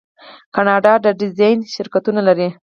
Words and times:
کاناډا 0.55 0.93
د 1.05 1.07
ډیزاین 1.21 1.57
شرکتونه 1.73 2.21
لري. 2.27 2.49